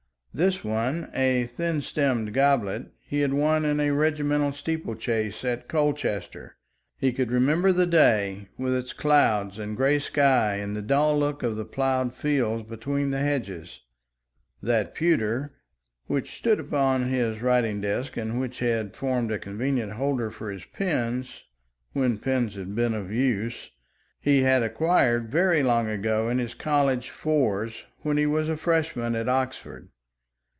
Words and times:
This 0.33 0.63
one, 0.63 1.09
a 1.13 1.43
thin 1.43 1.81
stemmed 1.81 2.33
goblet, 2.33 2.85
he 3.05 3.19
had 3.19 3.33
won 3.33 3.65
in 3.65 3.81
a 3.81 3.91
regimental 3.91 4.53
steeple 4.53 4.95
chase 4.95 5.43
at 5.43 5.67
Colchester; 5.67 6.55
he 6.97 7.11
could 7.11 7.29
remember 7.29 7.73
the 7.73 7.85
day 7.85 8.47
with 8.57 8.73
its 8.73 8.93
clouds 8.93 9.59
and 9.59 9.75
grey 9.75 9.99
sky 9.99 10.53
and 10.53 10.73
the 10.73 10.81
dull 10.81 11.19
look 11.19 11.43
of 11.43 11.57
the 11.57 11.65
ploughed 11.65 12.13
fields 12.15 12.63
between 12.63 13.11
the 13.11 13.17
hedges. 13.19 13.81
That 14.63 14.95
pewter, 14.95 15.51
which 16.07 16.37
stood 16.37 16.61
upon 16.61 17.09
his 17.09 17.41
writing 17.41 17.81
table 17.81 18.07
and 18.15 18.39
which 18.39 18.59
had 18.59 18.95
formed 18.95 19.33
a 19.33 19.37
convenient 19.37 19.91
holder 19.91 20.31
for 20.31 20.49
his 20.49 20.63
pens, 20.63 21.43
when 21.91 22.17
pens 22.17 22.55
had 22.55 22.73
been 22.73 22.93
of 22.93 23.11
use, 23.11 23.69
he 24.21 24.43
had 24.43 24.63
acquired 24.63 25.29
very 25.29 25.61
long 25.61 25.89
ago 25.89 26.29
in 26.29 26.37
his 26.39 26.53
college 26.53 27.09
"fours," 27.09 27.83
when 28.03 28.15
he 28.15 28.25
was 28.25 28.47
a 28.47 28.55
freshman 28.55 29.13
at 29.13 29.27
Oxford. 29.27 29.89